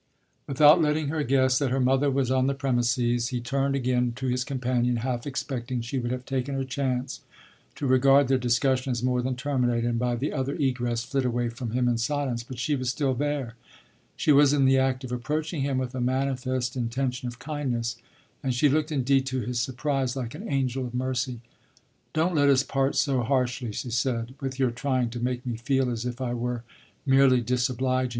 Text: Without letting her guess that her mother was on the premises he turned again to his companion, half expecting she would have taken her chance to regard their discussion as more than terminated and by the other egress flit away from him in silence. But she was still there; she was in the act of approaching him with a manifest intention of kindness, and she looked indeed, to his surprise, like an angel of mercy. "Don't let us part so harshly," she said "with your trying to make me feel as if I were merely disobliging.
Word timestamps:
Without 0.47 0.81
letting 0.81 1.09
her 1.09 1.21
guess 1.23 1.59
that 1.59 1.69
her 1.69 1.79
mother 1.79 2.09
was 2.09 2.31
on 2.31 2.47
the 2.47 2.55
premises 2.55 3.27
he 3.27 3.39
turned 3.39 3.75
again 3.75 4.13
to 4.15 4.25
his 4.25 4.43
companion, 4.43 4.95
half 4.95 5.27
expecting 5.27 5.79
she 5.79 5.99
would 5.99 6.09
have 6.11 6.25
taken 6.25 6.55
her 6.55 6.63
chance 6.63 7.21
to 7.75 7.85
regard 7.85 8.27
their 8.27 8.39
discussion 8.39 8.89
as 8.89 9.03
more 9.03 9.21
than 9.21 9.35
terminated 9.35 9.85
and 9.85 9.99
by 9.99 10.15
the 10.15 10.33
other 10.33 10.55
egress 10.55 11.03
flit 11.03 11.23
away 11.23 11.49
from 11.49 11.69
him 11.69 11.87
in 11.87 11.99
silence. 11.99 12.41
But 12.43 12.57
she 12.57 12.75
was 12.75 12.89
still 12.89 13.13
there; 13.13 13.53
she 14.15 14.31
was 14.31 14.53
in 14.53 14.65
the 14.65 14.79
act 14.79 15.03
of 15.03 15.11
approaching 15.11 15.61
him 15.61 15.77
with 15.77 15.93
a 15.93 16.01
manifest 16.01 16.75
intention 16.75 17.27
of 17.27 17.37
kindness, 17.37 17.95
and 18.41 18.55
she 18.55 18.69
looked 18.69 18.91
indeed, 18.91 19.27
to 19.27 19.41
his 19.41 19.61
surprise, 19.61 20.15
like 20.15 20.33
an 20.33 20.49
angel 20.49 20.83
of 20.87 20.95
mercy. 20.95 21.41
"Don't 22.11 22.33
let 22.33 22.49
us 22.49 22.63
part 22.63 22.95
so 22.95 23.21
harshly," 23.21 23.71
she 23.71 23.91
said 23.91 24.33
"with 24.41 24.57
your 24.57 24.71
trying 24.71 25.11
to 25.11 25.19
make 25.19 25.45
me 25.45 25.57
feel 25.57 25.91
as 25.91 26.07
if 26.07 26.19
I 26.21 26.33
were 26.33 26.63
merely 27.05 27.41
disobliging. 27.41 28.09